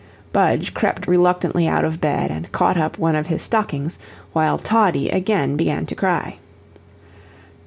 Budge 0.33 0.73
crept 0.73 1.05
reluctantly 1.05 1.67
out 1.67 1.85
of 1.85 2.01
bed 2.01 2.31
and 2.31 2.51
caught 2.51 2.75
up 2.75 2.97
one 2.97 3.15
of 3.15 3.27
his 3.27 3.43
stockings, 3.43 3.99
while 4.33 4.57
Toddie 4.57 5.09
again 5.09 5.55
began 5.55 5.85
to 5.85 5.93
cry. 5.93 6.39